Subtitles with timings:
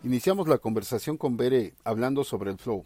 [0.02, 2.84] Iniciamos la conversación con Bere hablando sobre el flow,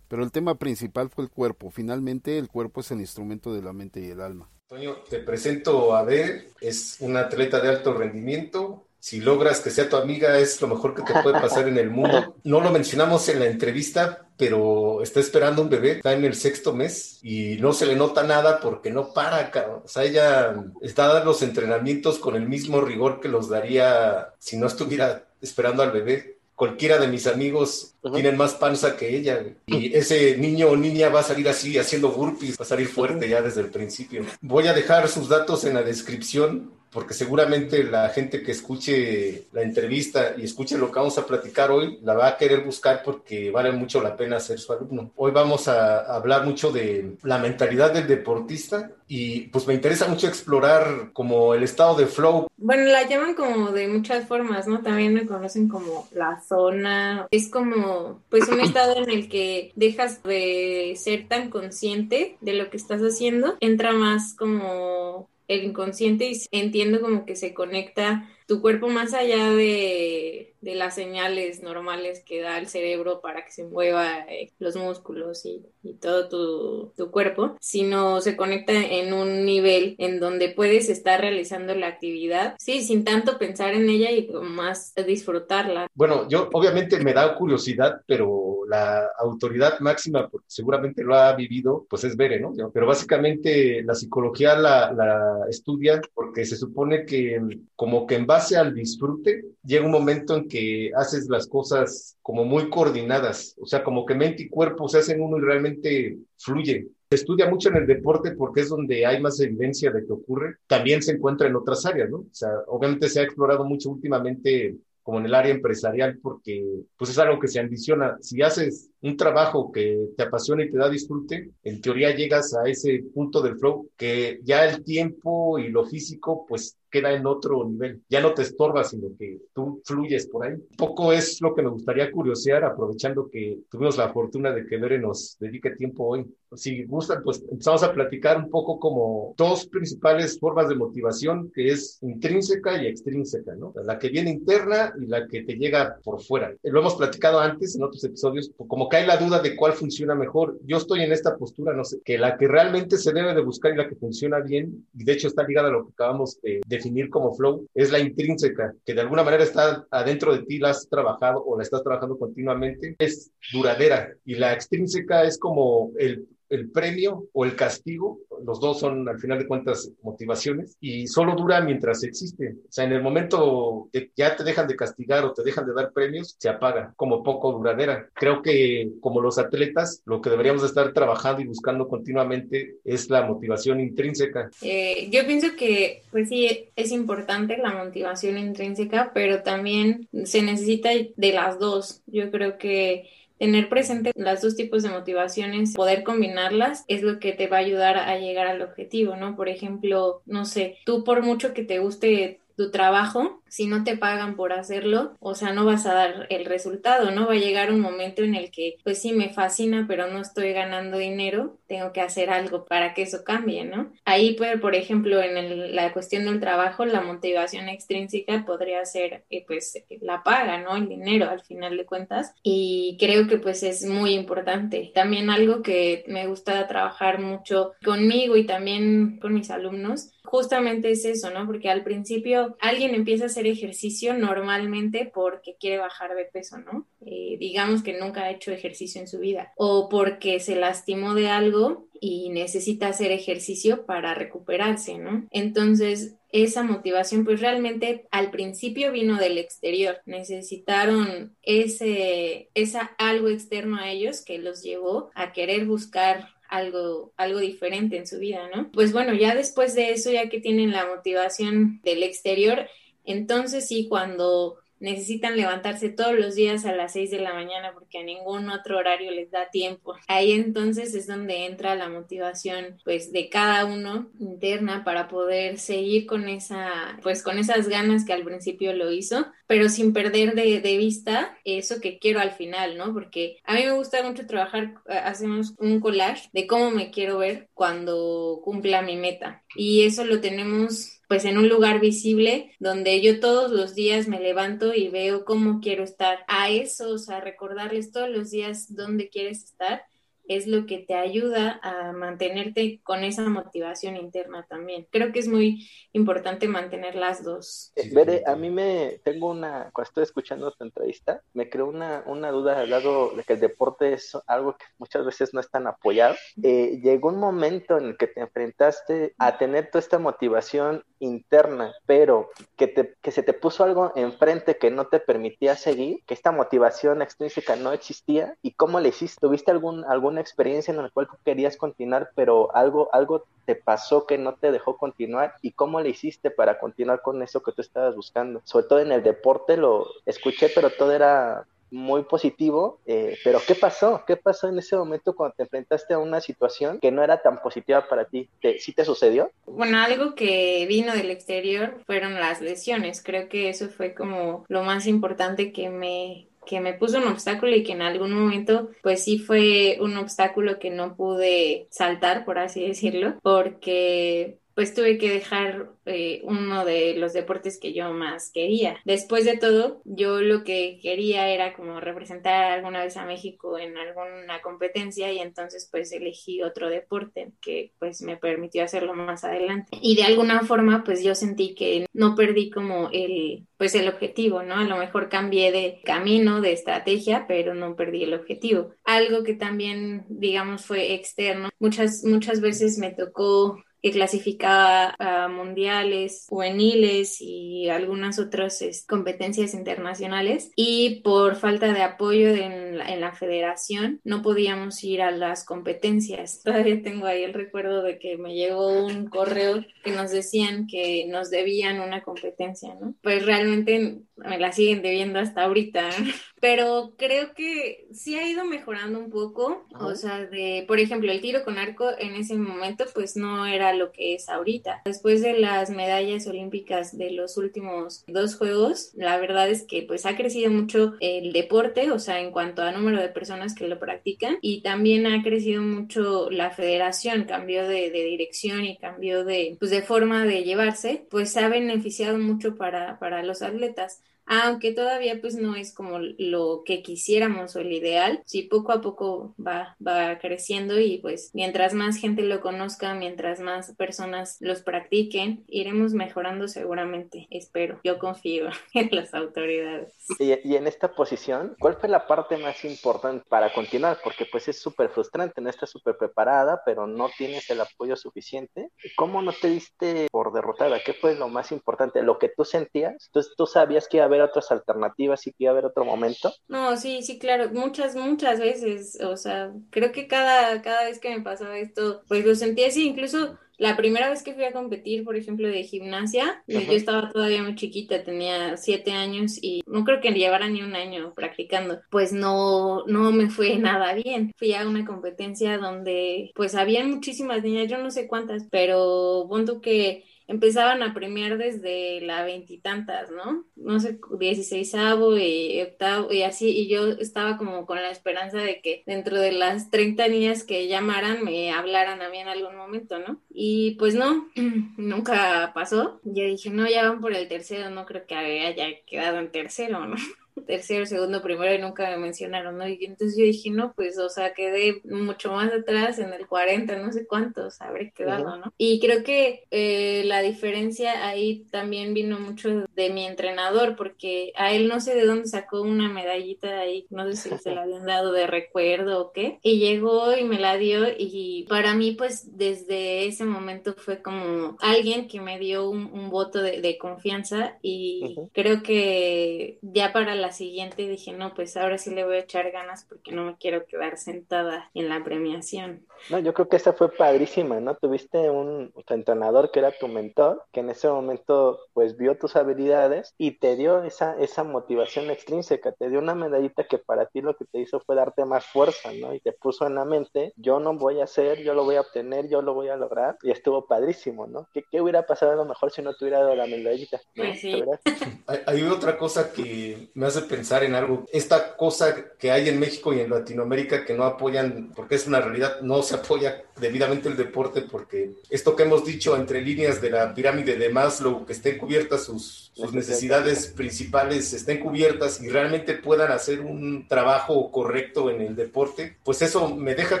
[0.08, 1.70] pero el tema principal fue el cuerpo.
[1.70, 4.48] Finalmente, el cuerpo es el instrumento de la mente y el alma.
[4.70, 9.88] Antonio, te presento a Bere, es una atleta de alto rendimiento, si logras que sea
[9.88, 12.36] tu amiga, es lo mejor que te puede pasar en el mundo.
[12.44, 16.74] No lo mencionamos en la entrevista, pero está esperando un bebé, está en el sexto
[16.74, 19.82] mes y no se le nota nada porque no para, cabrón.
[19.84, 24.56] O sea, ella está dando los entrenamientos con el mismo rigor que los daría si
[24.56, 29.44] no estuviera esperando al bebé cualquiera de mis amigos tienen más panza que ella.
[29.66, 33.28] Y ese niño o niña va a salir así, haciendo burpees, va a salir fuerte
[33.28, 34.24] ya desde el principio.
[34.40, 39.62] Voy a dejar sus datos en la descripción porque seguramente la gente que escuche la
[39.62, 43.50] entrevista y escuche lo que vamos a platicar hoy la va a querer buscar porque
[43.50, 45.12] vale mucho la pena ser su alumno.
[45.16, 50.26] Hoy vamos a hablar mucho de la mentalidad del deportista y pues me interesa mucho
[50.26, 52.46] explorar como el estado de flow.
[52.56, 54.82] Bueno, la llaman como de muchas formas, ¿no?
[54.82, 57.26] También me conocen como la zona.
[57.30, 62.70] Es como pues un estado en el que dejas de ser tan consciente de lo
[62.70, 68.62] que estás haciendo, entra más como el inconsciente y entiendo como que se conecta tu
[68.62, 74.20] cuerpo más allá de, las señales normales que da el cerebro para que se mueva
[74.28, 75.62] eh, los músculos y,
[76.00, 81.74] todo tu, tu, cuerpo, sino se conecta en un nivel en donde puedes estar realizando
[81.74, 85.86] la actividad, sí, sin tanto pensar en ella y más disfrutarla.
[85.94, 91.86] Bueno, yo obviamente me da curiosidad, pero la autoridad máxima, porque seguramente lo ha vivido,
[91.88, 92.52] pues es Bere, ¿no?
[92.72, 97.40] Pero básicamente la psicología la, la estudia porque se supone que
[97.76, 102.44] como que en base al disfrute, llega un momento en que haces las cosas como
[102.44, 106.88] muy coordinadas, o sea, como que mente y cuerpo se hacen uno y realmente fluye.
[107.10, 110.56] Se estudia mucho en el deporte porque es donde hay más evidencia de que ocurre.
[110.66, 112.18] También se encuentra en otras áreas, ¿no?
[112.18, 116.62] O sea, obviamente se ha explorado mucho últimamente como en el área empresarial, porque
[116.98, 118.18] pues es algo que se ambiciona.
[118.20, 122.68] Si haces un trabajo que te apasiona y te da disfrute, en teoría llegas a
[122.68, 127.68] ese punto del flow que ya el tiempo y lo físico pues queda en otro
[127.68, 128.02] nivel.
[128.08, 130.54] Ya no te estorba, sino que tú fluyes por ahí.
[130.54, 134.78] Un poco es lo que me gustaría curiosear, aprovechando que tuvimos la fortuna de que
[134.78, 136.26] Bere nos dedique tiempo hoy.
[136.54, 141.68] Si gustan, pues empezamos a platicar un poco como dos principales formas de motivación, que
[141.68, 143.74] es intrínseca y extrínseca, ¿no?
[143.84, 146.54] La que viene interna y la que te llega por fuera.
[146.62, 150.58] Lo hemos platicado antes en otros episodios, como hay la duda de cuál funciona mejor.
[150.64, 153.72] Yo estoy en esta postura, no sé, que la que realmente se debe de buscar
[153.72, 156.60] y la que funciona bien, y de hecho está ligada a lo que acabamos de
[156.66, 160.70] definir como flow, es la intrínseca, que de alguna manera está adentro de ti, la
[160.70, 164.12] has trabajado o la estás trabajando continuamente, es duradera.
[164.24, 169.18] Y la extrínseca es como el el premio o el castigo, los dos son al
[169.18, 172.54] final de cuentas motivaciones y solo dura mientras existe.
[172.68, 175.74] O sea, en el momento que ya te dejan de castigar o te dejan de
[175.74, 178.08] dar premios, se apaga como poco duradera.
[178.14, 183.22] Creo que como los atletas, lo que deberíamos estar trabajando y buscando continuamente es la
[183.22, 184.50] motivación intrínseca.
[184.62, 190.90] Eh, yo pienso que, pues sí, es importante la motivación intrínseca, pero también se necesita
[191.16, 192.02] de las dos.
[192.06, 193.06] Yo creo que
[193.38, 197.60] tener presente las dos tipos de motivaciones, poder combinarlas es lo que te va a
[197.60, 199.36] ayudar a llegar al objetivo, ¿no?
[199.36, 203.96] Por ejemplo, no sé, tú por mucho que te guste tu trabajo, si no te
[203.96, 207.28] pagan por hacerlo, o sea, no vas a dar el resultado, ¿no?
[207.28, 210.52] Va a llegar un momento en el que, pues sí, me fascina, pero no estoy
[210.52, 213.92] ganando dinero, tengo que hacer algo para que eso cambie, ¿no?
[214.04, 219.44] Ahí, pues, por ejemplo, en la cuestión del trabajo, la motivación extrínseca podría ser, eh,
[219.46, 220.76] pues, la paga, ¿no?
[220.76, 222.34] El dinero, al final de cuentas.
[222.42, 224.90] Y creo que, pues, es muy importante.
[224.94, 231.04] También algo que me gusta trabajar mucho conmigo y también con mis alumnos justamente es
[231.04, 231.46] eso, ¿no?
[231.46, 236.86] Porque al principio alguien empieza a hacer ejercicio normalmente porque quiere bajar de peso, ¿no?
[237.10, 241.28] Eh, digamos que nunca ha hecho ejercicio en su vida o porque se lastimó de
[241.28, 245.26] algo y necesita hacer ejercicio para recuperarse, ¿no?
[245.30, 253.78] Entonces, esa motivación pues realmente al principio vino del exterior, necesitaron ese, esa algo externo
[253.78, 258.70] a ellos que los llevó a querer buscar algo, algo diferente en su vida, ¿no?
[258.70, 262.68] Pues bueno, ya después de eso, ya que tienen la motivación del exterior,
[263.04, 267.98] entonces sí, cuando necesitan levantarse todos los días a las 6 de la mañana porque
[267.98, 269.94] a ningún otro horario les da tiempo.
[270.08, 276.06] Ahí entonces es donde entra la motivación pues de cada uno interna para poder seguir
[276.06, 280.78] con esa pues con esas ganas que al principio lo hizo, pero sin perder de,
[280.78, 282.92] vista eso que quiero al final, ¿no?
[282.92, 287.18] Porque a mí me gusta mucho trabajar, eh, hacemos un collage de cómo me quiero
[287.18, 293.00] ver cuando cumpla mi meta y eso lo tenemos pues en un lugar visible donde
[293.00, 296.20] yo todos los días me levanto y veo cómo quiero estar.
[296.28, 299.84] A eso, o sea, recordarles todos los días dónde quieres estar
[300.28, 304.86] es lo que te ayuda a mantenerte con esa motivación interna también.
[304.90, 307.72] Creo que es muy importante mantener las dos.
[307.74, 312.30] Eh, a mí me tengo una, cuando estoy escuchando tu entrevista, me creó una, una
[312.30, 315.66] duda al lado de que el deporte es algo que muchas veces no es tan
[315.66, 316.14] apoyado.
[316.42, 321.72] Eh, llegó un momento en el que te enfrentaste a tener toda esta motivación interna,
[321.86, 326.14] pero que, te, que se te puso algo enfrente que no te permitía seguir, que
[326.14, 329.20] esta motivación extrínseca no existía, ¿y cómo le hiciste?
[329.20, 334.18] ¿Tuviste algún, algún experiencia en la cual querías continuar, pero algo, algo te pasó que
[334.18, 337.96] no te dejó continuar y cómo le hiciste para continuar con eso que tú estabas
[337.96, 338.42] buscando.
[338.44, 343.54] Sobre todo en el deporte lo escuché, pero todo era muy positivo, eh, pero ¿qué
[343.54, 344.02] pasó?
[344.06, 347.40] ¿Qué pasó en ese momento cuando te enfrentaste a una situación que no era tan
[347.40, 348.28] positiva para ti?
[348.40, 349.30] ¿Te, ¿Sí te sucedió?
[349.46, 353.02] Bueno, algo que vino del exterior fueron las lesiones.
[353.02, 357.54] Creo que eso fue como lo más importante que me que me puso un obstáculo
[357.54, 362.38] y que en algún momento pues sí fue un obstáculo que no pude saltar, por
[362.38, 368.32] así decirlo, porque pues tuve que dejar eh, uno de los deportes que yo más
[368.32, 368.80] quería.
[368.84, 373.78] Después de todo, yo lo que quería era como representar alguna vez a México en
[373.78, 379.78] alguna competencia y entonces pues elegí otro deporte que pues me permitió hacerlo más adelante.
[379.80, 384.42] Y de alguna forma pues yo sentí que no perdí como el pues el objetivo,
[384.42, 384.56] ¿no?
[384.56, 388.70] A lo mejor cambié de camino, de estrategia, pero no perdí el objetivo.
[388.82, 391.48] Algo que también digamos fue externo.
[391.60, 400.50] Muchas muchas veces me tocó que clasificaba a mundiales, juveniles y algunas otras competencias internacionales
[400.56, 405.44] y por falta de apoyo en la, en la, federación no podíamos ir a las
[405.44, 406.42] competencias.
[406.44, 411.06] Todavía tengo ahí el recuerdo de que me llegó un correo que nos decían que
[411.08, 412.94] nos debían una competencia, ¿no?
[413.02, 415.88] Pues realmente me la siguen debiendo hasta ahorita,
[416.40, 421.20] pero creo que sí ha ido mejorando un poco, o sea, de, por ejemplo, el
[421.20, 424.82] tiro con arco en ese momento pues no era lo que es ahorita.
[424.84, 430.06] Después de las medallas olímpicas de los últimos dos juegos, la verdad es que pues
[430.06, 433.78] ha crecido mucho el deporte, o sea, en cuanto a número de personas que lo
[433.78, 439.70] practican y también ha crecido mucho la federación, cambió de, dirección y cambió de, pues,
[439.70, 445.36] de forma de llevarse, pues ha beneficiado mucho para, para los atletas aunque todavía pues
[445.36, 450.18] no es como lo que quisiéramos o el ideal, sí poco a poco va, va
[450.18, 456.46] creciendo y pues mientras más gente lo conozca, mientras más personas los practiquen, iremos mejorando
[456.46, 459.94] seguramente, espero, yo confío en las autoridades.
[460.18, 463.98] Y, y en esta posición, ¿cuál fue la parte más importante para continuar?
[464.04, 468.70] Porque pues es súper frustrante, no estás súper preparada, pero no tienes el apoyo suficiente.
[468.96, 470.80] ¿Cómo no te diste por derrotada?
[470.84, 472.02] ¿Qué fue lo más importante?
[472.02, 473.06] ¿Lo que tú sentías?
[473.06, 475.84] Entonces tú sabías que iba a haber otras alternativas y que iba a haber otro
[475.84, 476.32] momento.
[476.48, 481.10] No, sí, sí, claro, muchas, muchas veces, o sea, creo que cada, cada vez que
[481.10, 485.04] me pasaba esto, pues lo sentía así, incluso la primera vez que fui a competir,
[485.04, 490.00] por ejemplo, de gimnasia, yo estaba todavía muy chiquita, tenía siete años y no creo
[490.00, 491.80] que llevara ni un año practicando.
[491.90, 494.32] Pues no, no me fue nada bien.
[494.36, 499.60] Fui a una competencia donde pues había muchísimas niñas, yo no sé cuántas, pero punto
[499.60, 503.46] que empezaban a premiar desde la veintitantas, ¿no?
[503.56, 508.60] No sé, dieciséisavo y octavo y así, y yo estaba como con la esperanza de
[508.60, 512.98] que dentro de las 30 niñas que llamaran me hablaran a mí en algún momento,
[512.98, 513.20] ¿no?
[513.30, 514.28] Y pues no,
[514.76, 516.00] nunca pasó.
[516.04, 519.86] Yo dije, no, ya van por el tercero, no creo que haya quedado en tercero,
[519.86, 519.96] ¿no?
[520.44, 522.68] Tercero, segundo, primero y nunca me mencionaron, ¿no?
[522.68, 526.76] Y entonces yo dije, no, pues, o sea, quedé mucho más atrás en el 40,
[526.76, 528.52] no sé cuántos habré quedado, ¿no?
[528.56, 534.52] Y creo que eh, la diferencia ahí también vino mucho de mi entrenador, porque a
[534.52, 537.86] él no sé de dónde sacó una medallita ahí, no sé si se la habían
[537.86, 542.36] dado de recuerdo o qué, y llegó y me la dio y para mí, pues,
[542.36, 548.62] desde ese momento fue como alguien que me dio un, voto de, confianza y creo
[548.62, 552.50] que ya para la la siguiente dije, no, pues ahora sí le voy a echar
[552.50, 555.86] ganas porque no me quiero quedar sentada en la premiación.
[556.10, 557.76] No, yo creo que esa fue padrísima, ¿no?
[557.76, 563.14] Tuviste un entrenador que era tu mentor, que en ese momento pues vio tus habilidades
[563.16, 567.34] y te dio esa, esa motivación extrínseca, te dio una medallita que para ti lo
[567.34, 569.14] que te hizo fue darte más fuerza, ¿no?
[569.14, 571.80] Y te puso en la mente, yo no voy a hacer, yo lo voy a
[571.80, 574.46] obtener, yo lo voy a lograr y estuvo padrísimo, ¿no?
[574.52, 577.00] ¿Qué, qué hubiera pasado a lo mejor si no te hubiera dado la medallita?
[577.16, 577.64] Pues sí.
[578.26, 582.58] hay, hay otra cosa que me hace pensar en algo, esta cosa que hay en
[582.58, 587.08] México y en Latinoamérica que no apoyan, porque es una realidad, no se apoya debidamente
[587.08, 591.32] el deporte porque esto que hemos dicho entre líneas de la pirámide de Maslow, que
[591.32, 598.10] estén cubiertas sus, sus necesidades principales, estén cubiertas y realmente puedan hacer un trabajo correcto
[598.10, 600.00] en el deporte, pues eso me deja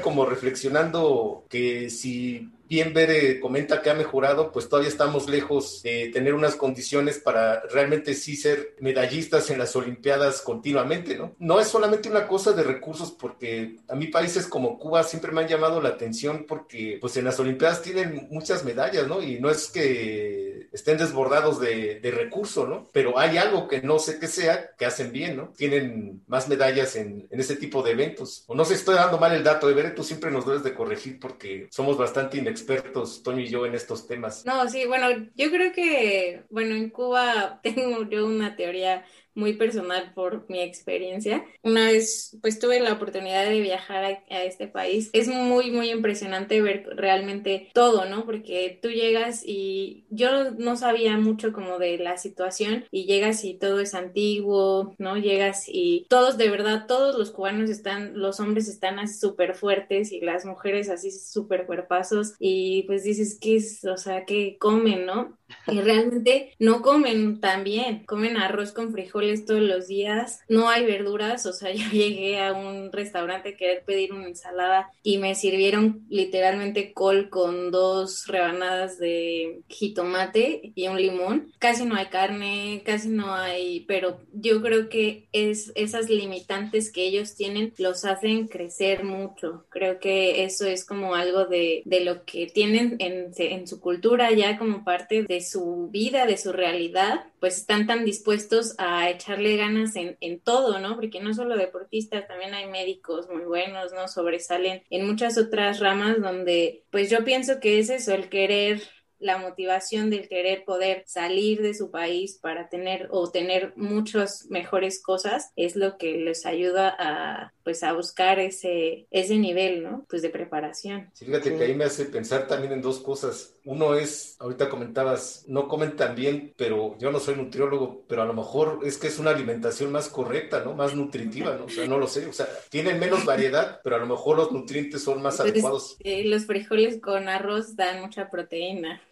[0.00, 6.10] como reflexionando que si bien Bere comenta que ha mejorado, pues todavía estamos lejos de
[6.12, 11.34] tener unas condiciones para realmente sí ser medallistas en las Olimpiadas continuamente, ¿no?
[11.38, 15.40] No es solamente una cosa de recursos, porque a mí países como Cuba siempre me
[15.40, 19.22] han llamado la atención porque pues en las Olimpiadas tienen muchas medallas, ¿no?
[19.22, 22.88] Y no es que estén desbordados de, de recursos, ¿no?
[22.92, 25.48] Pero hay algo que no sé qué sea, que hacen bien, ¿no?
[25.56, 28.44] Tienen más medallas en, en ese tipo de eventos.
[28.46, 30.74] O no sé, estoy dando mal el dato, de Bere, tú siempre nos debes de
[30.74, 34.44] corregir porque somos bastante inexpertos expertos, Toño y yo, en estos temas.
[34.44, 39.04] No, sí, bueno, yo creo que, bueno, en Cuba tengo yo una teoría
[39.38, 41.44] muy personal por mi experiencia.
[41.62, 45.10] Una vez, pues tuve la oportunidad de viajar a, a, este país.
[45.12, 48.26] Es muy, muy impresionante ver realmente todo, ¿no?
[48.26, 53.54] Porque tú llegas y yo no sabía mucho como de la situación y llegas y
[53.54, 55.16] todo es antiguo, ¿no?
[55.16, 60.12] Llegas y todos, de verdad, todos los cubanos están, los hombres están así súper fuertes
[60.12, 63.84] y las mujeres así súper cuerpazos y pues dices, ¿qué es?
[63.84, 65.37] O sea, ¿qué comen, no?
[65.66, 70.84] Y realmente no comen tan bien, comen arroz con frijoles todos los días, no hay
[70.84, 75.34] verduras, o sea, yo llegué a un restaurante a querer pedir una ensalada y me
[75.34, 81.52] sirvieron literalmente col con dos rebanadas de jitomate y un limón.
[81.58, 87.06] Casi no hay carne, casi no hay, pero yo creo que es esas limitantes que
[87.06, 89.64] ellos tienen los hacen crecer mucho.
[89.68, 94.32] Creo que eso es como algo de, de lo que tienen en, en su cultura
[94.32, 99.56] ya como parte de su vida, de su realidad, pues están tan dispuestos a echarle
[99.56, 100.96] ganas en, en, todo, ¿no?
[100.96, 104.08] Porque no solo deportistas, también hay médicos muy buenos, ¿no?
[104.08, 108.82] Sobresalen en muchas otras ramas donde, pues yo pienso que es eso, el querer
[109.18, 115.02] la motivación del querer poder salir de su país para tener o tener muchas mejores
[115.02, 120.22] cosas es lo que les ayuda a pues a buscar ese ese nivel no pues
[120.22, 121.10] de preparación.
[121.12, 123.56] Sí, fíjate que ahí me hace pensar también en dos cosas.
[123.64, 128.24] Uno es ahorita comentabas no comen tan bien pero yo no soy nutriólogo pero a
[128.24, 131.86] lo mejor es que es una alimentación más correcta no más nutritiva no o sea
[131.86, 132.26] no lo sé.
[132.26, 135.96] O sea tienen menos variedad pero a lo mejor los nutrientes son más Entonces, adecuados.
[136.00, 139.02] eh, los frijoles con arroz dan mucha proteína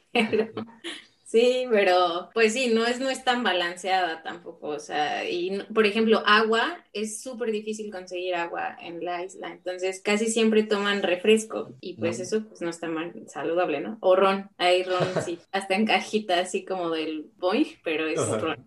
[1.27, 4.69] Sí, pero pues sí, no es, no es tan balanceada tampoco.
[4.69, 9.49] O sea, y por ejemplo, agua es súper difícil conseguir agua en la isla.
[9.49, 12.25] Entonces, casi siempre toman refresco y pues no.
[12.25, 13.99] eso pues no está mal saludable, ¿no?
[14.03, 18.39] O ron, hay ron, sí, hasta en cajita así como del boing, pero es Ajá.
[18.39, 18.65] ron.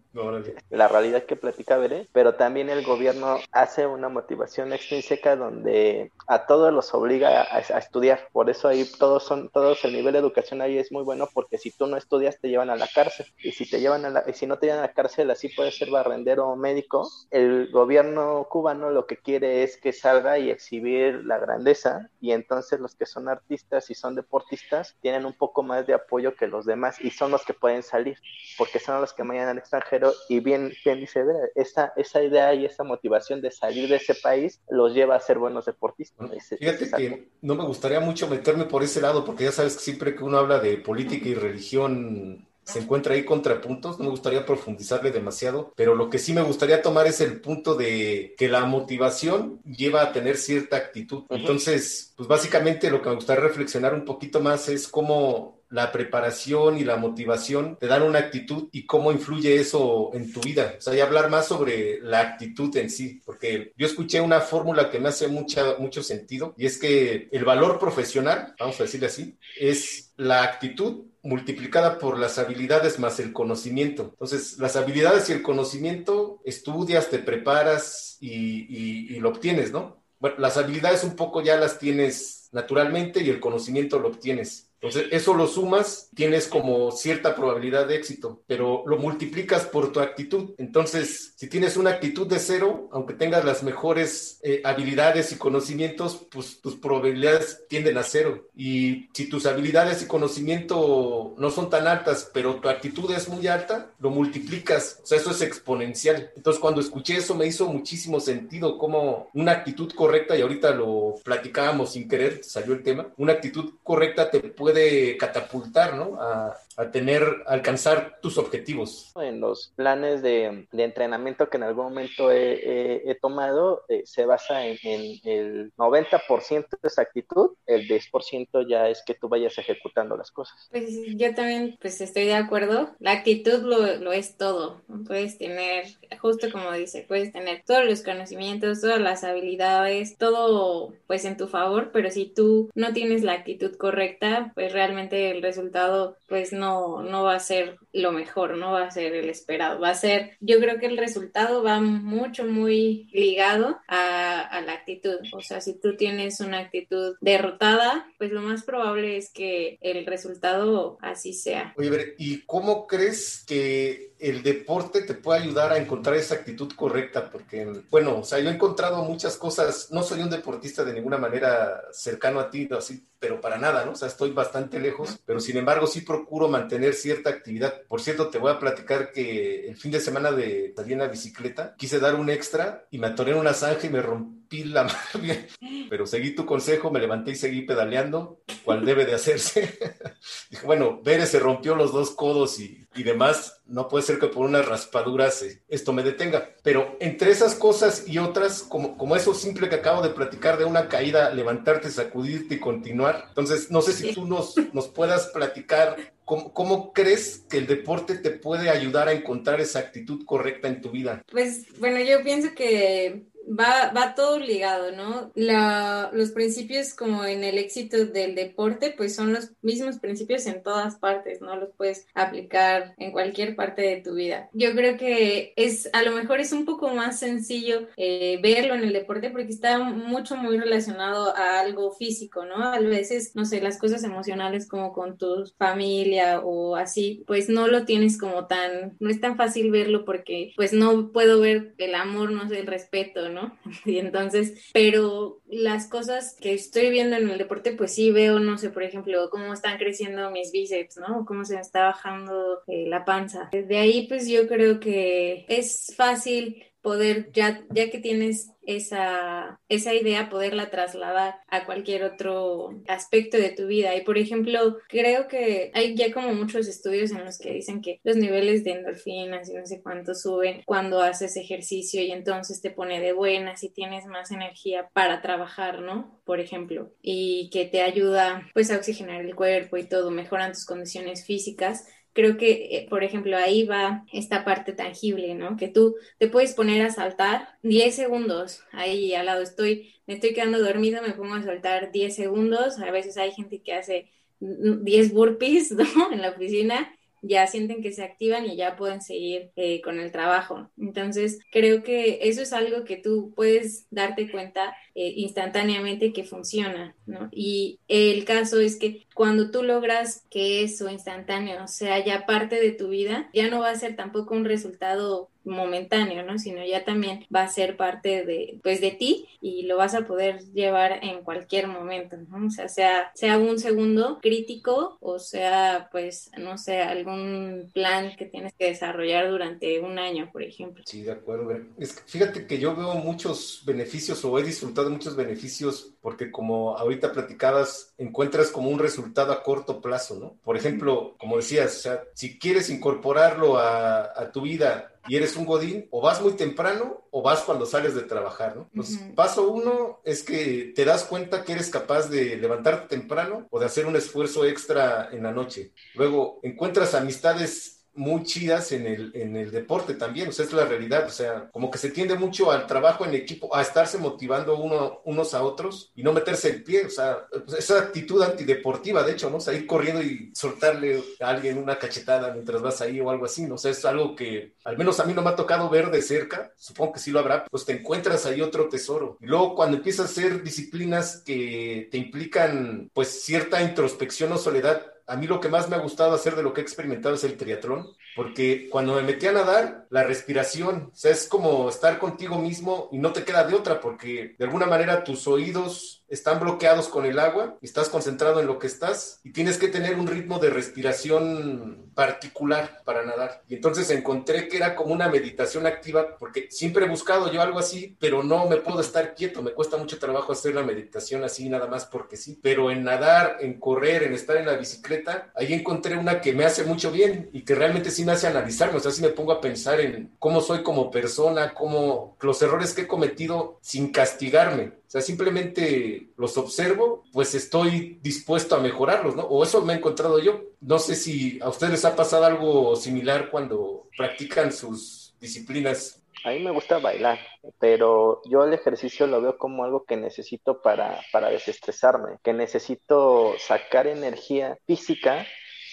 [0.70, 6.46] La realidad que platica Veré, pero también el gobierno hace una motivación extrínseca donde a
[6.48, 8.28] todos los obliga a, a, estudiar.
[8.34, 11.58] Por eso ahí todos son, todos el nivel de educación ahí es muy bueno porque
[11.58, 13.26] si tú no estudias te llevan a la cárcel.
[13.42, 15.50] Y si te llevan a la, y si no te llevan a la cárcel así
[15.50, 17.10] puedes ser barrendero o médico.
[17.32, 22.10] El gobierno cubano lo que quiere es que salga y exhibir la grandeza.
[22.20, 26.36] Y entonces los que son artistas y son deportistas tienen un poco más de apoyo
[26.36, 28.18] que los demás y son los que pueden salir
[28.58, 30.14] porque son los que vayan al extranjero.
[30.28, 31.24] Y bien, bien dice,
[31.56, 35.38] esa, esa idea y esa motivación de salir de ese país los lleva a ser
[35.38, 36.32] buenos deportistas.
[36.34, 39.78] Ese, Fíjate ese que no me gustaría mucho meterme por ese lado, porque ya sabes
[39.78, 44.12] que siempre que uno habla de política y religión se encuentra ahí contrapuntos, no me
[44.12, 48.48] gustaría profundizarle demasiado, pero lo que sí me gustaría tomar es el punto de que
[48.50, 51.24] la motivación lleva a tener cierta actitud.
[51.30, 56.78] Entonces, pues básicamente lo que me gustaría reflexionar un poquito más es cómo la preparación
[56.78, 60.76] y la motivación te dan una actitud y cómo influye eso en tu vida.
[60.78, 64.90] O sea, y hablar más sobre la actitud en sí, porque yo escuché una fórmula
[64.90, 69.08] que me hace mucha, mucho sentido y es que el valor profesional, vamos a decirle
[69.08, 74.10] así, es la actitud multiplicada por las habilidades más el conocimiento.
[74.12, 80.04] Entonces, las habilidades y el conocimiento, estudias, te preparas y, y, lo obtienes, ¿no?
[80.20, 84.69] Bueno, las habilidades un poco ya las tienes naturalmente y el conocimiento lo obtienes.
[84.82, 90.00] Entonces, eso lo sumas, tienes como cierta probabilidad de éxito, pero lo multiplicas por tu
[90.00, 90.52] actitud.
[90.58, 96.26] Entonces, si tienes una actitud de cero, aunque tengas las mejores eh, habilidades y conocimientos,
[96.32, 98.48] pues tus probabilidades tienden a cero.
[98.56, 103.48] Y si tus habilidades y conocimiento no son tan altas, pero tu actitud es muy
[103.48, 105.00] alta, lo multiplicas.
[105.04, 106.32] O sea, eso es exponencial.
[106.38, 111.16] Entonces, cuando escuché eso, me hizo muchísimo sentido como una actitud correcta, y ahorita lo
[111.24, 114.69] platicábamos sin querer, salió el tema, una actitud correcta te puede
[115.18, 116.22] catapultar, ¿no?
[116.22, 119.12] A, a tener, alcanzar tus objetivos.
[119.18, 124.26] En los planes de, de entrenamiento que en algún momento he, he, tomado, eh, se
[124.26, 129.58] basa en, en el 90% de esa actitud, el 10% ya es que tú vayas
[129.58, 130.70] ejecutando las cosas.
[130.72, 135.86] Pues yo también pues estoy de acuerdo, la actitud lo, lo es todo, puedes tener,
[136.22, 141.48] justo como dice, puedes tener todos los conocimientos, todas las habilidades, todo pues en tu
[141.48, 146.69] favor, pero si tú no tienes la actitud correcta, pues realmente el resultado pues no
[146.70, 150.38] no, va a ser lo mejor, no va a ser el esperado, va a ser,
[150.40, 155.18] yo creo que el resultado va mucho, muy ligado a, a la actitud.
[155.34, 160.06] O sea, si tú tienes una actitud derrotada, pues lo más probable es que el
[160.06, 161.74] resultado así sea.
[161.78, 167.30] Oye, ¿y cómo crees que el deporte te puede ayudar a encontrar esa actitud correcta,
[167.30, 171.18] porque, bueno, o sea, yo he encontrado muchas cosas, no soy un deportista de ninguna
[171.18, 173.92] manera cercano a ti, así, pero para nada, ¿no?
[173.92, 177.82] O sea, estoy bastante lejos, pero sin embargo sí procuro mantener cierta actividad.
[177.88, 181.08] Por cierto, te voy a platicar que el fin de semana de salí en la
[181.08, 184.84] bicicleta, quise dar un extra y me atoré en una zanja y me rompí la
[184.84, 185.48] madre,
[185.90, 189.78] pero seguí tu consejo, me levanté y seguí pedaleando, cual debe de hacerse.
[190.50, 194.28] Dije, bueno, Bere se rompió los dos codos y, y demás, no puede ser que
[194.28, 196.50] por unas raspaduras eh, esto me detenga.
[196.64, 200.66] Pero entre esas cosas y otras, como, como eso simple que acabo de platicar de
[200.66, 203.26] una caída, levantarte, sacudirte y continuar.
[203.30, 205.98] Entonces, no sé si tú nos, nos puedas platicar
[206.30, 210.80] ¿Cómo, ¿Cómo, crees que el deporte te puede ayudar a encontrar esa actitud correcta en
[210.80, 211.24] tu vida?
[211.32, 215.32] Pues bueno, yo pienso que va, va todo ligado, ¿no?
[215.36, 220.64] La, los principios como en el éxito del deporte, pues son los mismos principios en
[220.64, 221.56] todas partes, ¿no?
[221.56, 224.50] Los puedes aplicar en cualquier parte de tu vida.
[224.54, 228.84] Yo creo que es, a lo mejor es un poco más sencillo eh, verlo en
[228.84, 232.64] el deporte porque está mucho, muy relacionado a algo físico, ¿no?
[232.64, 237.68] A veces, no sé, las cosas emocionales como con tu familia o así, pues no
[237.68, 241.96] lo tienes como tan, no es tan fácil verlo porque pues no puedo ver el
[241.96, 243.39] amor, no sé, el respeto, ¿no?
[243.86, 248.58] Y entonces, pero las cosas que estoy viendo en el deporte, pues sí veo, no
[248.58, 251.26] sé, por ejemplo, cómo están creciendo mis bíceps, ¿no?
[251.26, 253.50] Cómo se me está bajando eh, la panza.
[253.52, 259.94] Desde ahí, pues yo creo que es fácil poder, ya, ya que tienes esa, esa
[259.94, 263.96] idea, poderla trasladar a cualquier otro aspecto de tu vida.
[263.96, 268.00] Y por ejemplo, creo que hay ya como muchos estudios en los que dicen que
[268.04, 272.72] los niveles de endorfinas y no sé cuánto suben cuando haces ejercicio y entonces te
[272.72, 276.20] pone de buenas y tienes más energía para trabajar, ¿no?
[276.24, 280.66] Por ejemplo, y que te ayuda pues a oxigenar el cuerpo y todo, mejoran tus
[280.66, 285.58] condiciones físicas creo que, eh, por ejemplo, ahí va esta parte tangible, ¿no?
[285.58, 290.34] Que tú te puedes poner a saltar 10 segundos, ahí al lado estoy, me estoy
[290.34, 295.14] quedando dormido, me pongo a saltar 10 segundos, a veces hay gente que hace 10
[295.14, 296.12] burpees, ¿no?
[296.12, 300.12] En la oficina ya sienten que se activan y ya pueden seguir eh, con el
[300.12, 300.72] trabajo.
[300.78, 306.94] Entonces, creo que eso es algo que tú puedes darte cuenta eh, instantáneamente que funciona,
[307.06, 307.30] ¿no?
[307.32, 312.72] Y el caso es que cuando tú logras que eso instantáneo sea ya parte de
[312.72, 316.38] tu vida, ya no va a ser tampoco un resultado momentáneo, ¿no?
[316.38, 320.06] Sino ya también va a ser parte de, pues, de ti y lo vas a
[320.06, 322.48] poder llevar en cualquier momento, ¿no?
[322.48, 328.26] O sea, sea, sea un segundo crítico o sea, pues, no sé, algún plan que
[328.26, 330.84] tienes que desarrollar durante un año, por ejemplo.
[330.86, 331.58] Sí, de acuerdo.
[331.78, 336.78] Es que fíjate que yo veo muchos beneficios o he disfrutado muchos beneficios porque como
[336.78, 340.38] ahorita platicabas, encuentras como un resultado a corto plazo, ¿no?
[340.44, 345.36] Por ejemplo, como decías, o sea, si quieres incorporarlo a, a tu vida y eres
[345.36, 348.70] un godín, o vas muy temprano o vas cuando sales de trabajar, ¿no?
[348.76, 349.16] Uh -huh.
[349.16, 353.66] paso uno es que te das cuenta que eres capaz de levantarte temprano o de
[353.66, 355.72] hacer un esfuerzo extra en la noche.
[355.96, 360.66] Luego, encuentras amistades muy chidas en el, en el deporte también, o sea, es la
[360.66, 364.58] realidad, o sea, como que se tiende mucho al trabajo en equipo, a estarse motivando
[364.58, 369.04] uno, unos a otros y no meterse el pie, o sea, pues, esa actitud antideportiva,
[369.04, 369.38] de hecho, ¿no?
[369.38, 373.26] O sea, ir corriendo y soltarle a alguien una cachetada mientras vas ahí o algo
[373.26, 373.56] así, ¿no?
[373.56, 376.02] O sea, es algo que al menos a mí no me ha tocado ver de
[376.02, 379.18] cerca, supongo que sí lo habrá, pues te encuentras ahí otro tesoro.
[379.22, 384.86] Y luego cuando empiezas a hacer disciplinas que te implican pues cierta introspección o soledad,
[385.10, 387.24] a mí lo que más me ha gustado hacer de lo que he experimentado es
[387.24, 392.90] el triatlón, porque cuando me metí a nadar, la respiración, es como estar contigo mismo
[392.92, 397.06] y no te queda de otra, porque de alguna manera tus oídos están bloqueados con
[397.06, 400.50] el agua, estás concentrado en lo que estás y tienes que tener un ritmo de
[400.50, 403.44] respiración particular para nadar.
[403.48, 407.60] Y entonces encontré que era como una meditación activa, porque siempre he buscado yo algo
[407.60, 411.50] así, pero no me puedo estar quieto, me cuesta mucho trabajo hacer la meditación así
[411.50, 415.54] nada más porque sí, pero en nadar, en correr, en estar en la bicicleta, ahí
[415.54, 418.80] encontré una que me hace mucho bien y que realmente sí me hace analizarme, o
[418.80, 422.84] sea, sí me pongo a pensar en cómo soy como persona, cómo los errores que
[422.84, 429.22] he cometido sin castigarme, o sea, simplemente los observo, pues estoy dispuesto a mejorarlos, ¿no?
[429.22, 430.42] O eso me he encontrado yo.
[430.62, 436.02] No sé si a ustedes les ha pasado algo similar cuando practican sus disciplinas.
[436.26, 437.20] A mí me gusta bailar,
[437.60, 443.36] pero yo el ejercicio lo veo como algo que necesito para, para desestresarme, que necesito
[443.38, 445.28] sacar energía física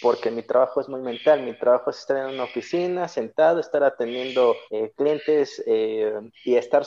[0.06, 3.82] porque mi trabajo es muy mental, mi trabajo es estar en una oficina, sentado, estar
[3.82, 6.86] atendiendo eh, clientes eh, y estar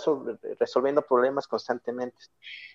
[0.57, 2.15] resolviendo problemas constantemente.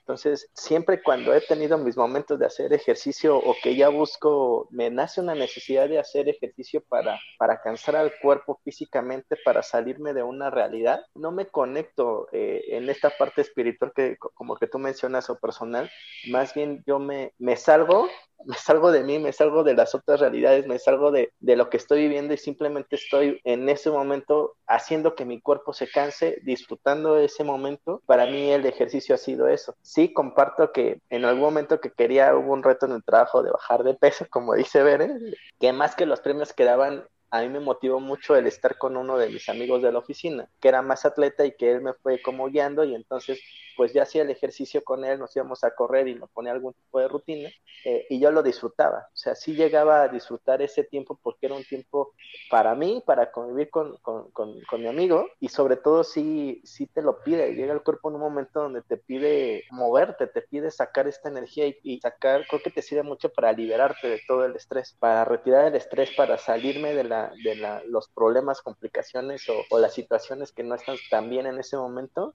[0.07, 4.91] Entonces, siempre cuando he tenido mis momentos de hacer ejercicio o que ya busco, me
[4.91, 10.23] nace una necesidad de hacer ejercicio para, para cansar al cuerpo físicamente, para salirme de
[10.23, 15.31] una realidad, no me conecto eh, en esta parte espiritual que como que tú mencionas
[15.31, 15.91] o personal,
[16.29, 18.11] más bien yo me, me salgo
[18.47, 21.71] me salgo de mí, me salgo de las otras realidades, me salgo de, de, lo
[21.71, 26.39] que estoy viviendo y simplemente estoy en ese momento haciendo que mi cuerpo se canse,
[26.43, 28.03] disfrutando de ese momento.
[28.07, 29.77] Para mí el ejercicio ha sido eso.
[29.95, 33.53] Sí, comparto que en algún momento que quería, hubo un reto en el trabajo de
[33.53, 37.49] bajar de peso, como dice Beren, que más que los premios que daban a mí
[37.49, 40.83] me motivó mucho el estar con uno de mis amigos de la oficina, que era
[40.83, 43.41] más atleta y que él me fue como guiando y entonces
[43.77, 46.75] pues ya hacía el ejercicio con él, nos íbamos a correr y me ponía algún
[46.75, 47.51] tipo de rutina
[47.85, 51.55] eh, y yo lo disfrutaba, o sea, sí llegaba a disfrutar ese tiempo porque era
[51.55, 52.15] un tiempo
[52.51, 57.03] para mí, para convivir con, con, con, mi amigo y sobre todo sí, sí te
[57.03, 61.07] lo pide, llega el cuerpo en un momento donde te pide moverte, te pide sacar
[61.07, 64.97] esta energía y, sacar, creo que te sirve mucho para liberarte de todo el estrés,
[64.99, 70.53] para retirar el estrés, para salirme de la de los problemas, complicaciones o, las situaciones
[70.53, 72.35] que no están tan bien en ese momento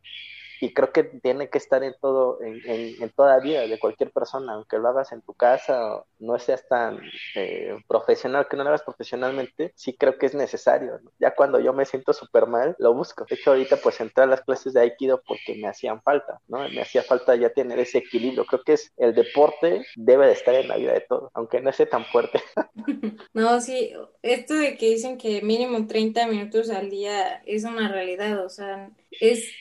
[0.59, 4.53] y creo que tiene que estar en todo, en, en, toda vida de cualquier persona,
[4.53, 6.99] aunque lo hagas en tu casa, no seas tan
[7.35, 10.99] eh, profesional, que no lo hagas profesionalmente, sí creo que es necesario.
[11.19, 13.25] Ya cuando yo me siento súper mal, lo busco.
[13.29, 16.67] De hecho, ahorita pues entré a las clases de Aikido porque me hacían falta, ¿no?
[16.69, 18.45] Me hacía falta ya tener ese equilibrio.
[18.45, 21.69] Creo que es el deporte debe de estar en la vida de todos, aunque no
[21.69, 22.41] esté tan fuerte.
[23.33, 28.43] no, sí, esto de que dicen que mínimo 30 minutos al día es una realidad,
[28.45, 29.51] o sea, es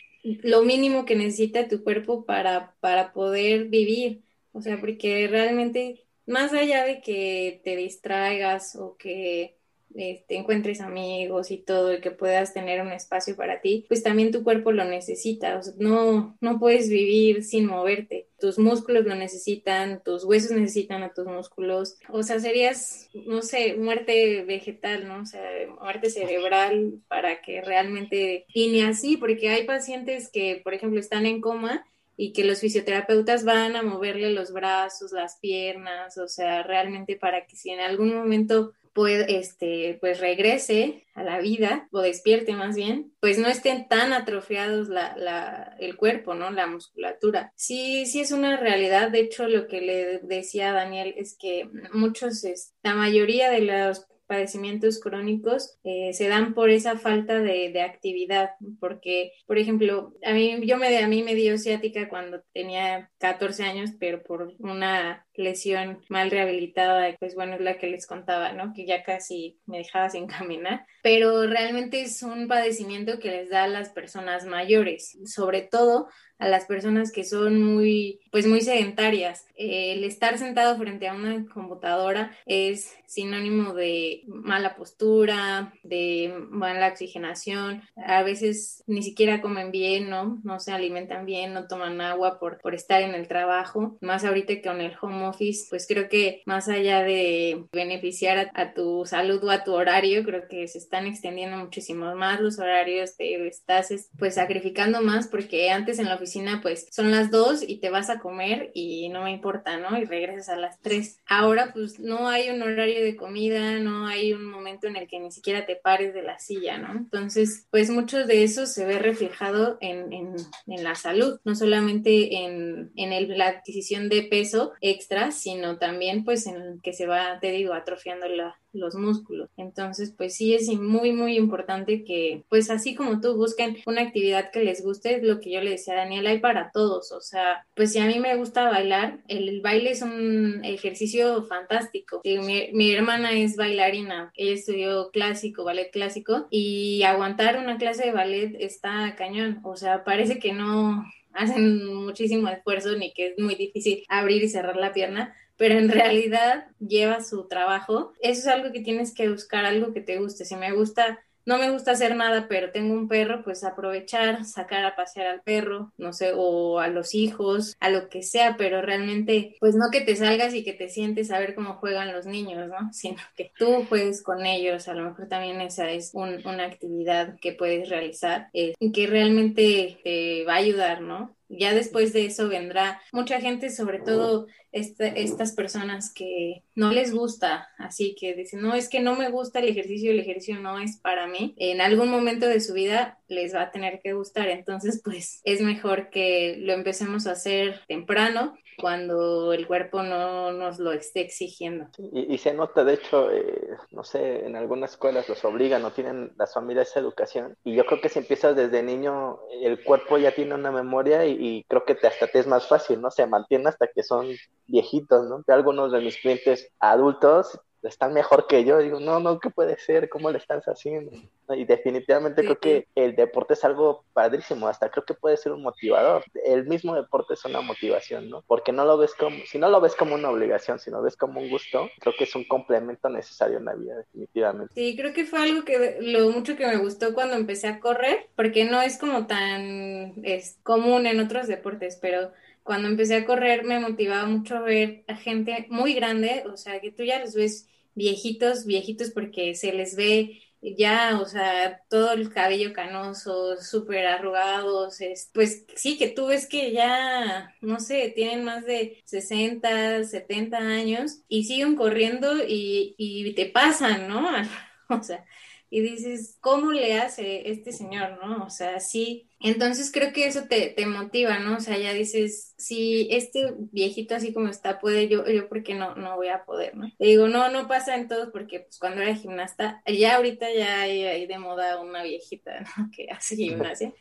[0.42, 4.24] lo mínimo que necesita tu cuerpo para, para poder vivir.
[4.52, 9.57] O sea, porque realmente, más allá de que te distraigas o que
[9.98, 14.30] este, encuentres amigos y todo y que puedas tener un espacio para ti, pues también
[14.30, 15.58] tu cuerpo lo necesita.
[15.58, 18.28] O sea, no, no puedes vivir sin moverte.
[18.38, 21.96] Tus músculos lo necesitan, tus huesos necesitan a tus músculos.
[22.10, 25.22] O sea, serías, no sé, muerte vegetal, ¿no?
[25.22, 25.42] O sea,
[25.80, 28.46] muerte cerebral para que realmente...
[28.54, 31.84] Y ni así, porque hay pacientes que, por ejemplo, están en coma
[32.16, 37.46] y que los fisioterapeutas van a moverle los brazos, las piernas, o sea, realmente para
[37.46, 42.76] que si en algún momento pues, este, pues regrese a la vida o despierte más
[42.76, 46.50] bien, pues no estén tan atrofiados la, la, el cuerpo, ¿no?
[46.50, 47.52] La musculatura.
[47.56, 49.10] Sí, sí es una realidad.
[49.10, 52.46] De hecho, lo que le decía a Daniel es que muchos,
[52.82, 58.50] la mayoría de los padecimientos crónicos eh, se dan por esa falta de, de, actividad,
[58.78, 63.64] porque, por ejemplo, a mí, yo me, a mí me dio ciática cuando tenía 14
[63.64, 68.72] años, pero por una lesión mal rehabilitada, pues bueno, es la que les contaba, ¿no?
[68.74, 73.64] Que ya casi me dejaba sin caminar, pero realmente es un padecimiento que les da
[73.64, 79.46] a las personas mayores, sobre todo a las personas que son muy, pues muy sedentarias.
[79.56, 87.82] El estar sentado frente a una computadora es sinónimo de mala postura, de mala oxigenación.
[87.96, 90.40] A veces ni siquiera comen bien, ¿no?
[90.44, 93.98] No se alimentan bien, no toman agua por, por estar en el trabajo.
[94.00, 98.74] Más ahorita que con el home office, pues creo que más allá de beneficiar a,
[98.74, 103.16] tu salud o a tu horario, creo que se están extendiendo muchísimo más los horarios,
[103.16, 107.78] te estás pues sacrificando más porque antes en la oficina pues son las dos y
[107.78, 109.98] te vas a comer y no me importa, ¿no?
[109.98, 111.20] Y regresas a las tres.
[111.26, 115.20] Ahora pues no hay un horario de comida, no hay un momento en el que
[115.20, 116.92] ni siquiera te pares de la silla, ¿no?
[116.92, 120.36] Entonces pues mucho de eso se ve reflejado en, en,
[120.66, 126.24] en la salud, no solamente en, en el, la adquisición de peso extra, sino también
[126.24, 129.50] pues en que se va, te atrofiando la, los músculos.
[129.56, 134.50] Entonces, pues sí es muy, muy importante que, pues así como tú busquen una actividad
[134.50, 137.12] que les guste, es lo que yo le decía a Daniel, hay para todos.
[137.12, 142.20] O sea, pues si a mí me gusta bailar, el, baile es un ejercicio fantástico.
[142.24, 148.12] Mi, mi hermana es bailarina, ella estudió clásico, ballet clásico, y aguantar una clase de
[148.12, 149.60] ballet está cañón.
[149.64, 151.04] O sea, parece que no
[151.38, 155.88] hacen muchísimo esfuerzo ni que es muy difícil abrir y cerrar la pierna, pero en
[155.88, 158.12] realidad lleva su trabajo.
[158.20, 160.44] Eso es algo que tienes que buscar, algo que te guste.
[160.44, 164.84] Si me gusta, no me gusta hacer nada, pero tengo un perro, pues aprovechar, sacar
[164.84, 168.82] a pasear al perro, no sé, o a los hijos, a lo que sea, pero
[168.82, 172.26] realmente, pues no que te salgas y que te sientes a ver cómo juegan los
[172.26, 172.76] niños, ¿no?
[172.92, 174.88] Sino que tú juegues con ellos.
[174.88, 179.98] A lo mejor también esa es una actividad que puedes realizar y eh, que realmente
[180.04, 181.34] te va a ayudar, ¿no?
[181.48, 187.68] Ya después de eso vendrá mucha gente, sobre todo estas personas que no les gusta,
[187.78, 190.98] así que dicen, no, es que no me gusta el ejercicio, el ejercicio no es
[190.98, 191.54] para mí.
[191.56, 195.60] En algún momento de su vida les va a tener que gustar, entonces pues es
[195.60, 201.86] mejor que lo empecemos a hacer temprano cuando el cuerpo no nos lo esté exigiendo.
[202.12, 206.32] Y, se nota, de hecho, eh, no sé, en algunas escuelas los obligan o tienen
[206.38, 207.56] las familias esa educación.
[207.64, 211.64] Y yo creo que si empiezas desde niño, el cuerpo ya tiene una memoria y,
[211.68, 213.10] creo que hasta te es más fácil, ¿no?
[213.10, 214.28] Se mantiene hasta que son
[214.66, 215.42] viejitos, ¿no?
[215.46, 218.78] De algunos de mis clientes adultos están mejor que yo.
[218.78, 220.08] Digo, no, no, ¿qué puede ser?
[220.08, 221.12] ¿Cómo le estás haciendo?
[221.50, 225.62] Y definitivamente creo que el deporte es algo padrísimo, hasta creo que puede ser un
[225.62, 226.24] motivador.
[226.44, 228.42] El mismo deporte es una motivación, ¿no?
[228.46, 231.16] Porque no lo ves como, si no lo ves como una obligación, si lo ves
[231.16, 234.74] como un gusto, creo que es un complemento necesario en la vida, definitivamente.
[234.74, 238.28] Sí, creo que fue algo que lo mucho que me gustó cuando empecé a correr,
[238.36, 242.32] porque no es como tan es común en otros deportes, pero
[242.68, 246.92] cuando empecé a correr me motivaba mucho ver a gente muy grande, o sea, que
[246.92, 252.28] tú ya los ves viejitos, viejitos porque se les ve ya, o sea, todo el
[252.28, 258.44] cabello canoso, súper arrugados, es, pues sí, que tú ves que ya, no sé, tienen
[258.44, 264.28] más de 60, 70 años y siguen corriendo y te pasan, ¿no?
[264.90, 265.24] o sea,
[265.70, 268.44] y dices, ¿cómo le hace este señor, no?
[268.44, 269.28] O sea, sí.
[269.40, 271.56] Entonces creo que eso te, te motiva, ¿no?
[271.56, 275.94] O sea, ya dices, si este viejito así como está puede, yo, yo porque no,
[275.94, 276.90] no voy a poder, ¿no?
[276.98, 280.82] Te digo, no, no pasa en todos porque pues cuando era gimnasta, ya ahorita ya
[280.82, 282.90] hay, hay de moda una viejita, ¿no?
[282.90, 283.92] Que hace gimnasia.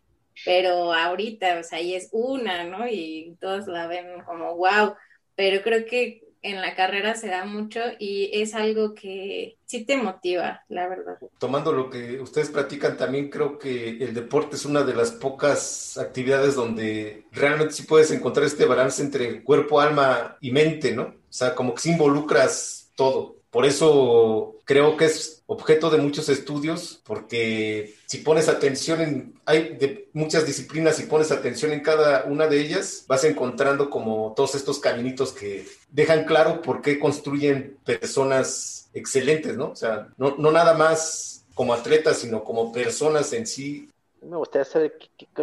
[0.45, 2.87] Pero ahorita, o sea, ahí es una, ¿no?
[2.87, 4.95] Y todos la ven como, wow.
[5.35, 9.97] Pero creo que en la carrera se da mucho y es algo que sí te
[9.97, 11.17] motiva, la verdad.
[11.39, 15.97] Tomando lo que ustedes platican, también creo que el deporte es una de las pocas
[15.97, 21.03] actividades donde realmente sí puedes encontrar este balance entre cuerpo, alma y mente, ¿no?
[21.03, 23.36] O sea, como que sí involucras todo.
[23.57, 29.75] Por eso creo que es objeto de muchos estudios, porque si pones atención en, hay
[29.77, 34.53] de muchas disciplinas, si pones atención en cada una de ellas, vas encontrando como todos
[34.53, 39.71] estos caminitos que dejan claro por qué construyen personas excelentes, ¿no?
[39.71, 43.89] O sea, no, no nada más como atletas, sino como personas en sí
[44.21, 44.97] me gustaría saber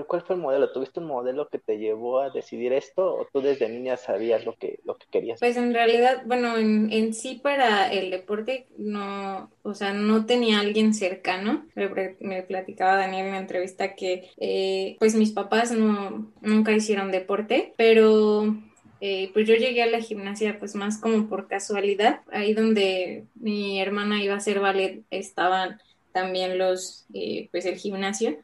[0.07, 0.73] cuál fue el modelo.
[0.73, 4.55] ¿Tuviste un modelo que te llevó a decidir esto o tú desde niña sabías lo
[4.57, 5.41] que, lo que querías?
[5.41, 10.61] Pues en realidad, bueno, en, en sí para el deporte no, o sea, no tenía
[10.61, 11.67] alguien cercano.
[11.75, 17.73] Me, platicaba Daniel en la entrevista que eh, pues mis papás no, nunca hicieron deporte,
[17.77, 18.55] pero
[19.01, 22.21] eh, pues yo llegué a la gimnasia pues más como por casualidad.
[22.33, 25.81] Ahí donde mi hermana iba a hacer ballet estaban
[26.13, 28.39] también los, eh, pues el gimnasio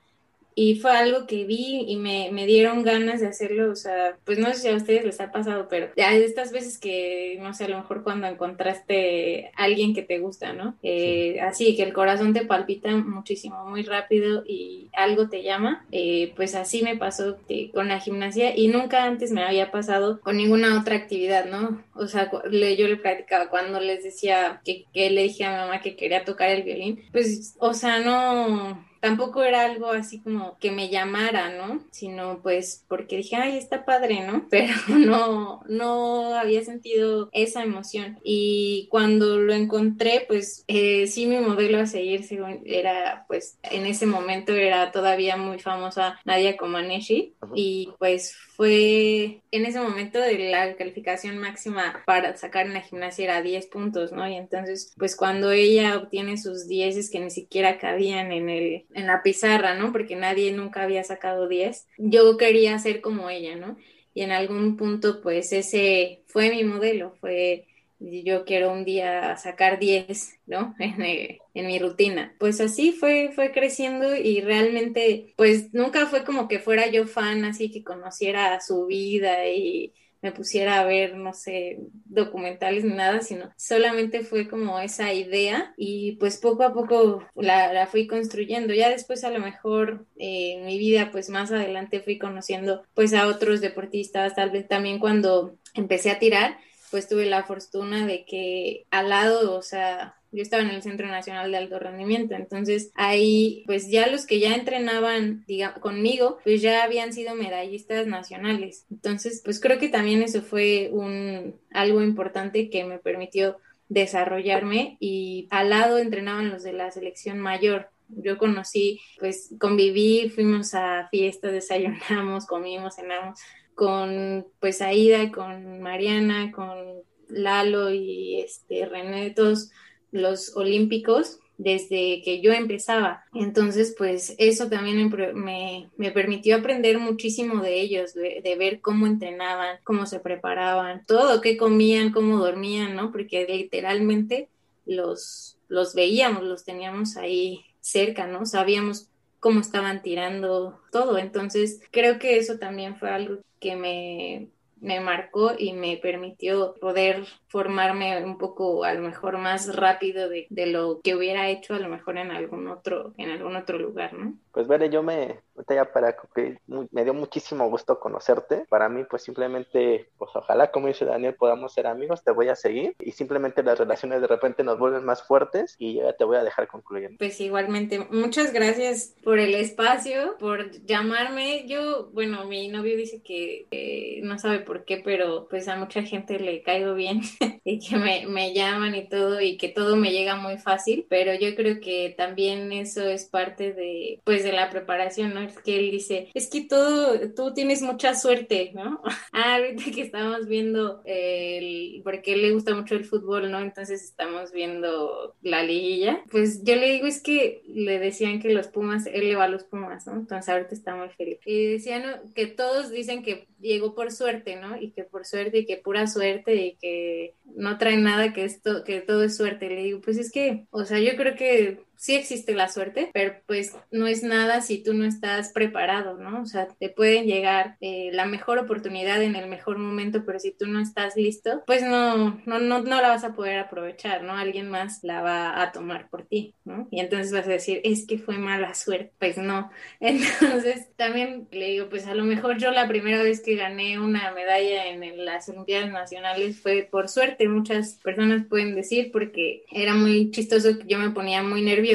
[0.55, 4.39] y fue algo que vi y me, me, dieron ganas de hacerlo, o sea, pues
[4.39, 7.65] no sé si a ustedes les ha pasado, pero ya estas veces que, no sé,
[7.65, 10.77] a lo mejor cuando encontraste alguien que te gusta, ¿no?
[10.83, 16.33] Eh, así, que el corazón te palpita muchísimo, muy rápido y algo te llama, eh,
[16.37, 17.39] pues así me pasó
[17.73, 21.83] con la gimnasia y nunca antes me había pasado con ninguna otra actividad, ¿no?
[21.95, 25.81] O sea, yo le practicaba cuando les decía que, que le dije a mi mamá
[25.81, 30.71] que quería tocar el violín, pues, o sea, no tampoco era algo así como que
[30.71, 31.83] me llamara, ¿no?
[31.91, 34.47] Sino pues porque dije, ay, está padre, ¿no?
[34.51, 38.19] Pero no, no había sentido esa emoción.
[38.23, 42.27] Y cuando lo encontré, pues eh, sí mi modelo a seguir
[42.65, 49.65] era, pues en ese momento era todavía muy famosa Nadia Comaneci y pues fue en
[49.65, 54.29] ese momento de la calificación máxima para sacar en la gimnasia era 10 puntos, ¿no?
[54.29, 58.85] Y entonces, pues cuando ella obtiene sus 10 es que ni siquiera cabían en el
[58.95, 59.93] en la pizarra, ¿no?
[59.93, 61.87] Porque nadie nunca había sacado 10.
[61.99, 63.77] Yo quería ser como ella, ¿no?
[64.15, 67.67] Y en algún punto, pues ese fue mi modelo, fue
[68.01, 70.75] yo quiero un día sacar 10, ¿no?
[70.81, 72.35] En, en, mi rutina.
[72.39, 77.45] Pues así fue, fue creciendo y realmente, pues nunca fue como que fuera yo fan,
[77.45, 79.93] así que conociera su vida y
[80.23, 85.73] me pusiera a ver, no sé, documentales ni nada, sino solamente fue como esa idea
[85.77, 88.75] y pues poco a poco la, la fui construyendo.
[88.75, 93.15] Ya después a lo mejor eh, en mi vida, pues más adelante fui conociendo pues
[93.15, 96.59] a otros deportistas, tal vez también cuando empecé a tirar,
[96.91, 101.07] pues tuve la fortuna de que al lado, o sea, yo estaba en el Centro
[101.09, 106.63] Nacional de Alto Rendimiento, entonces ahí pues ya los que ya entrenaban diga, conmigo pues
[106.63, 108.87] ya habían sido medallistas nacionales.
[108.91, 113.57] Entonces pues creo que también eso fue un algo importante que me permitió
[113.89, 117.91] desarrollarme y al lado entrenaban los de la selección mayor.
[118.09, 123.39] Yo conocí, pues conviví, fuimos a fiestas, desayunamos, comimos, cenamos
[123.75, 129.71] con pues Aida, con Mariana, con Lalo y este René, todos
[130.13, 133.25] los olímpicos desde que yo empezaba.
[133.35, 139.79] Entonces, pues eso también me, me permitió aprender muchísimo de ellos, de, ver cómo entrenaban,
[139.85, 143.13] cómo se preparaban, todo, qué comían, cómo dormían, ¿no?
[143.13, 144.49] Porque literalmente
[144.87, 148.47] los, los veíamos, los teníamos ahí cerca, ¿no?
[148.47, 151.19] Sabíamos cómo estaban tirando todo.
[151.19, 154.49] Entonces, creo que eso también fue algo que me,
[154.81, 160.47] me marcó y me permitió poder formarme un poco a lo mejor más rápido de,
[160.51, 164.13] de, lo que hubiera hecho a lo mejor en algún otro en algún otro lugar,
[164.15, 164.35] ¿no?
[164.53, 166.59] Pues Vere, yo me ya para que
[166.91, 168.65] me dio muchísimo gusto conocerte.
[168.69, 172.57] Para mí pues simplemente pues ojalá como dice Daniel podamos ser amigos, te voy a
[172.57, 176.37] seguir y simplemente las relaciones de repente nos vuelven más fuertes y ya te voy
[176.37, 177.19] a dejar concluyendo.
[177.19, 181.67] Pues igualmente, muchas gracias por el espacio, por llamarme.
[181.67, 186.03] Yo, bueno, mi novio dice que eh, no sabe por qué, pero pues a mucha
[186.03, 187.21] gente le caigo bien
[187.65, 191.35] y que me, me llaman y todo y que todo me llega muy fácil, pero
[191.35, 195.41] yo creo que también eso es parte de, pues de la preparación, ¿no?
[195.41, 199.03] Es que él dice, es que todo, tú tienes mucha suerte, ¿no?
[199.33, 203.61] ah, ahorita que estamos viendo el, porque él le gusta mucho el fútbol, ¿no?
[203.61, 208.69] Entonces estamos viendo la liguilla, pues yo le digo, es que le decían que los
[208.69, 210.15] Pumas, él le va a los Pumas, ¿no?
[210.15, 211.39] Entonces ahorita está muy feliz.
[211.45, 214.81] Y decían que todos dicen que llegó por suerte, ¿no?
[214.81, 218.85] Y que por suerte y que pura suerte y que no trae nada, que esto,
[218.85, 219.69] que todo es suerte.
[219.69, 223.35] Le digo, pues es que, o sea, yo creo que sí existe la suerte, pero
[223.47, 226.41] pues no es nada si tú no estás preparado, ¿no?
[226.41, 230.51] O sea, te pueden llegar eh, la mejor oportunidad en el mejor momento, pero si
[230.51, 234.33] tú no estás listo, pues no, no, no, no la vas a poder aprovechar, ¿no?
[234.33, 236.89] Alguien más la va a tomar por ti, ¿no?
[236.91, 239.13] Y entonces vas a decir, es que fue mala suerte.
[239.19, 239.71] Pues no.
[240.01, 244.33] Entonces también le digo, pues a lo mejor yo la primera vez que gané una
[244.33, 250.31] medalla en las Olimpiadas Nacionales fue por suerte, muchas personas pueden decir, porque era muy
[250.31, 251.90] chistoso que yo me ponía muy nerviosa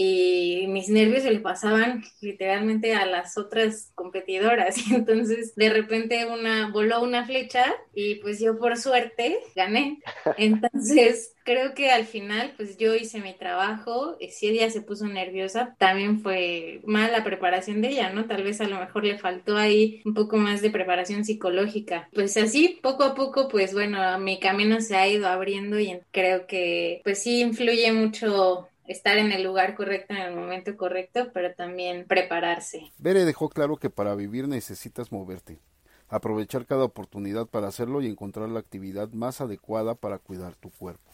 [0.00, 6.24] y mis nervios se le pasaban literalmente a las otras competidoras y entonces de repente
[6.24, 9.98] una voló una flecha y pues yo por suerte gané.
[10.36, 15.74] Entonces creo que al final pues yo hice mi trabajo, si ella se puso nerviosa
[15.78, 18.26] también fue mala la preparación de ella, ¿no?
[18.26, 22.08] Tal vez a lo mejor le faltó ahí un poco más de preparación psicológica.
[22.14, 26.46] Pues así poco a poco pues bueno, mi camino se ha ido abriendo y creo
[26.46, 31.54] que pues sí influye mucho estar en el lugar correcto en el momento correcto, pero
[31.54, 32.90] también prepararse.
[32.98, 35.60] Bere dejó claro que para vivir necesitas moverte,
[36.08, 41.07] aprovechar cada oportunidad para hacerlo y encontrar la actividad más adecuada para cuidar tu cuerpo.